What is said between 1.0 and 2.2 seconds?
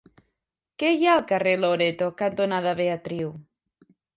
ha al carrer Loreto